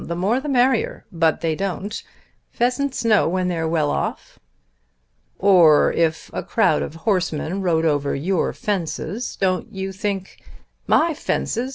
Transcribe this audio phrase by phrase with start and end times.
[0.03, 1.05] The more the merrier.
[1.11, 2.01] But they don't.
[2.49, 4.39] Pheasants know when they're well off."
[5.37, 10.41] "Or if a crowd of horsemen rode over your fences, don't you think"
[10.97, 11.69] "My fences!